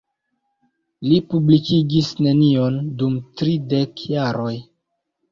[1.07, 4.55] Li publikigis nenion dum tridek jaroj.